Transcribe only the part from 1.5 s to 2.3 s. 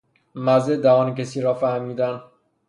فهمیدن